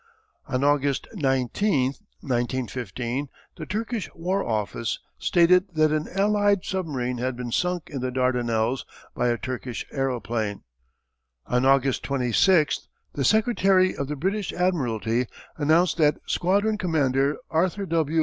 [0.47, 7.51] "On August 19, 1915, the Turkish War Office stated that an Allied submarine had been
[7.51, 8.83] sunk in the Dardanelles
[9.13, 10.63] by a Turkish aeroplane.
[11.45, 15.27] "On August 26, the Secretary of the British Admiralty
[15.57, 18.19] announced that Squadron Commander Arthur W.